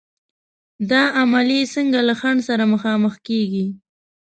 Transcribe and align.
دا 0.91 1.01
عملیې 1.21 1.71
څنګه 1.75 1.99
له 2.07 2.13
خنډ 2.19 2.39
سره 2.49 2.63
مخامخ 2.73 3.13
کېږي؟ 3.27 3.67